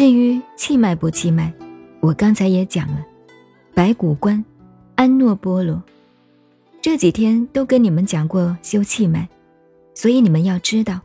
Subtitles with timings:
[0.00, 1.52] 至于气脉不气脉，
[2.00, 3.04] 我刚才也讲了，
[3.74, 4.42] 白骨观、
[4.94, 5.82] 安诺波罗，
[6.80, 9.28] 这几天都跟你们讲过修气脉，
[9.94, 10.98] 所以你们要知道。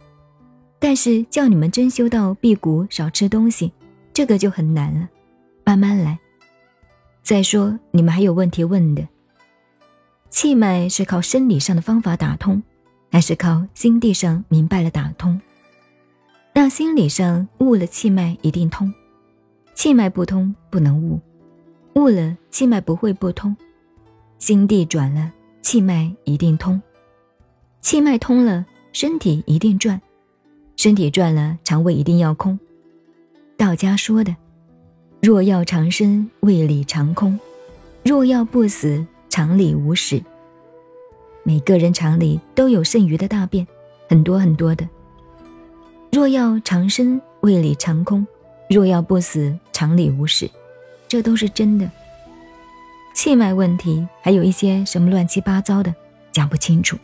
[0.79, 3.73] 但是叫你们真修到辟谷少吃东西，
[4.13, 5.09] 这个就很难了，
[5.65, 6.17] 慢慢来。
[7.21, 9.05] 再说你们还有问题问的，
[10.29, 12.63] 气脉是靠生理上的方法打通，
[13.11, 15.41] 还是靠心地上明白了打通？
[16.57, 18.91] 那心理上悟了气脉一定通，
[19.73, 21.19] 气脉不通不能悟，
[21.95, 23.53] 悟了气脉不会不通，
[24.39, 26.81] 心地转了气脉一定通，
[27.81, 30.01] 气脉通了身体一定转。
[30.77, 32.57] 身体转了，肠胃一定要空。
[33.57, 34.33] 道家说的
[35.21, 37.37] ：“若要长生，胃里常空；
[38.01, 40.23] 若要不死，肠里无屎。”
[41.43, 43.67] 每个人肠里都有剩余的大便，
[44.07, 44.87] 很多很多的。
[46.15, 48.25] 若要长生，胃里常空；
[48.69, 50.49] 若要不死，肠里无屎，
[51.09, 51.91] 这都是真的。
[53.13, 55.93] 气脉问题还有一些什么乱七八糟的，
[56.31, 56.97] 讲不清楚。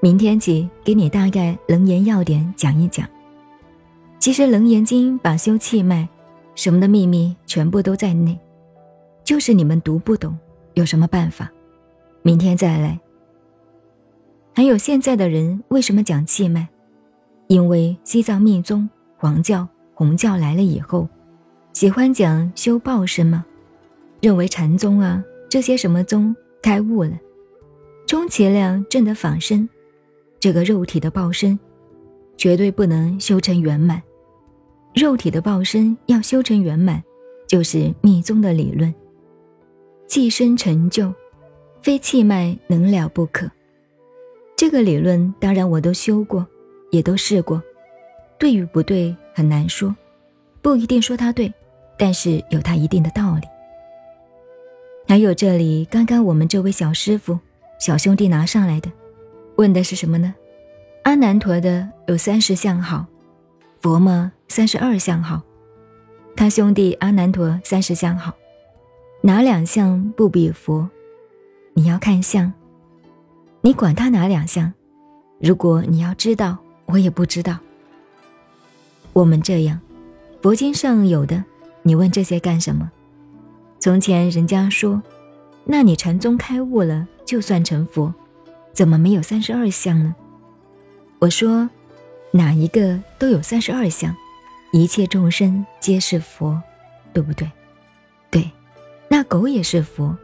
[0.00, 3.06] 明天起，给你大概楞严要点讲一讲。
[4.18, 6.08] 其实《楞严经》把修气脉
[6.54, 8.40] 什么的秘密全部都在内，
[9.22, 10.34] 就是你们读不懂，
[10.72, 11.52] 有什么办法？
[12.22, 12.98] 明天再来。
[14.54, 16.66] 还有现在的人为什么讲气脉？
[17.48, 21.08] 因为西藏密宗、黄教、红教来了以后，
[21.72, 23.44] 喜欢讲修报身吗？
[24.20, 27.12] 认为禅宗啊这些什么宗开悟了，
[28.06, 29.68] 充其量证得仿身。
[30.38, 31.58] 这个肉体的报身，
[32.36, 34.02] 绝对不能修成圆满。
[34.94, 37.02] 肉体的报身要修成圆满，
[37.46, 38.94] 就是密宗的理论。
[40.06, 41.12] 寄生成就，
[41.82, 43.50] 非气脉能了不可。
[44.56, 46.46] 这个理论当然我都修过，
[46.90, 47.62] 也都试过，
[48.38, 49.94] 对与不对很难说，
[50.62, 51.52] 不一定说它对，
[51.98, 53.42] 但是有它一定的道理。
[55.06, 57.38] 还有这里刚刚我们这位小师傅、
[57.78, 58.90] 小兄弟拿上来的。
[59.56, 60.34] 问的是什么呢？
[61.04, 63.06] 阿难陀的有三十相好，
[63.80, 64.30] 佛吗？
[64.48, 65.42] 三十二相好。
[66.36, 68.32] 他兄弟阿难陀三十相好，
[69.22, 70.88] 哪两相不比佛？
[71.74, 72.52] 你要看相，
[73.62, 74.72] 你管他哪两相？
[75.40, 77.58] 如果你要知道，我也不知道。
[79.12, 79.80] 我们这样，
[80.42, 81.44] 佛经上有的，
[81.82, 82.90] 你问这些干什么？
[83.80, 85.02] 从前人家说，
[85.64, 88.12] 那你禅宗开悟了，就算成佛。
[88.72, 90.14] 怎么没有三十二相呢？
[91.18, 91.68] 我说，
[92.30, 94.14] 哪一个都有三十二相，
[94.72, 96.60] 一切众生皆是佛，
[97.12, 97.50] 对不对？
[98.30, 98.50] 对，
[99.08, 100.16] 那狗也是佛，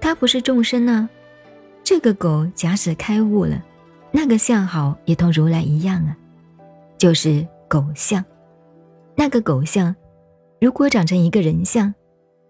[0.00, 1.08] 它不是众生呢。
[1.82, 3.62] 这个狗假使开悟了，
[4.16, 6.16] 那个相好也同如来一样啊，
[6.96, 8.24] 就是狗相。
[9.16, 9.92] 那个狗相，
[10.60, 11.92] 如果长成一个人相，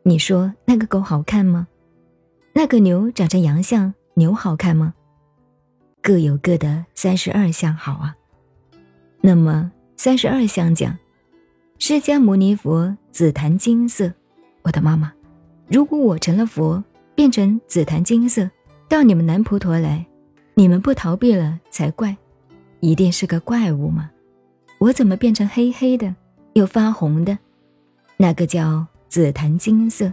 [0.03, 1.66] 你说那个狗好看吗？
[2.53, 4.92] 那个牛长成羊相，牛好看吗？
[6.03, 8.14] 各有各的三十二相好啊，
[9.22, 10.94] 那么三十二相讲，
[11.78, 14.12] 释迦牟尼佛紫檀金色，
[14.60, 15.10] 我的妈妈，
[15.66, 18.50] 如果我成了佛，变成紫檀金色，
[18.86, 20.04] 到你们南普陀来，
[20.54, 22.16] 你们不逃避了才怪，
[22.81, 24.10] 一定是个怪物嘛？
[24.78, 26.15] 我怎么变成黑黑的，
[26.53, 27.37] 又发红的？
[28.16, 30.12] 那个叫紫檀金色，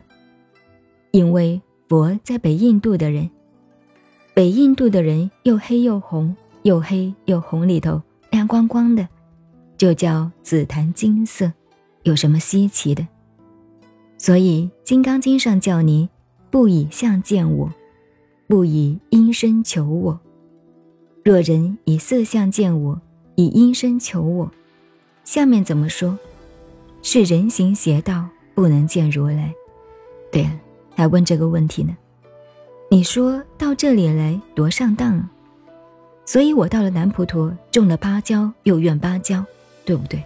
[1.11, 3.29] 因为佛在北印度的人。
[4.33, 9.07] 北印度的人又黑又红，又黑又红，里头亮光光的，
[9.77, 11.51] 就叫紫檀金色，
[12.03, 13.07] 有什么稀奇的？
[14.17, 16.09] 所以《金刚经》上叫你
[16.49, 17.71] 不以相见我，
[18.47, 20.19] 不以音声求我。
[21.23, 22.99] 若人以色相见我，
[23.35, 24.51] 以音声求我，
[25.23, 26.17] 下面怎么说？
[27.03, 29.53] 是人行邪道，不能见如来。
[30.31, 30.51] 对了，
[30.95, 31.95] 还问这个问题呢？
[32.89, 35.31] 你说到这里来多上当啊！
[36.25, 39.45] 所以我到了南普陀，种了芭蕉，又怨芭蕉，
[39.85, 40.23] 对不对？